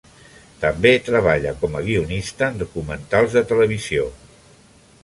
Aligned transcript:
També 0.61 0.93
treballa 1.09 1.51
com 1.65 1.77
a 1.81 1.83
guionista 1.89 2.49
en 2.49 2.59
documentals 2.63 3.39
de 3.39 3.47
televisió. 3.55 4.09